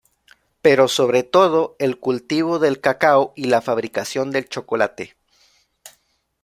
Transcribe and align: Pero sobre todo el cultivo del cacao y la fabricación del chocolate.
Pero 0.63 0.87
sobre 0.87 1.21
todo 1.21 1.75
el 1.77 1.99
cultivo 1.99 2.57
del 2.57 2.81
cacao 2.81 3.33
y 3.35 3.43
la 3.43 3.61
fabricación 3.61 4.31
del 4.31 4.49
chocolate. 4.49 5.15